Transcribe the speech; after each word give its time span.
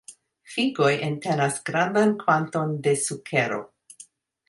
Figoj 0.53 0.93
entenas 1.09 1.61
grandan 1.69 2.17
kvanton 2.25 2.77
de 2.89 2.99
sukero. 3.07 3.65